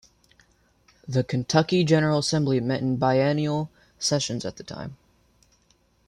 [1.07, 3.69] The Kentucky General Assembly met in biennial
[3.99, 4.97] sessions at the time.